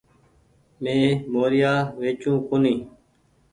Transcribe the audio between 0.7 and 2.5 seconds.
مين موريآ ويچو